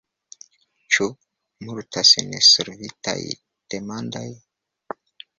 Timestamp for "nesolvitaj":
2.29-3.15